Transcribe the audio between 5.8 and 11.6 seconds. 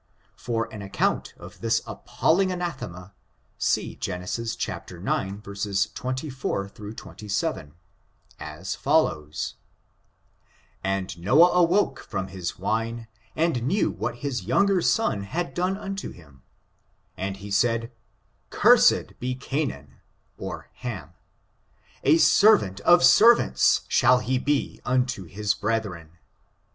24 27, as follows: "^nd Noah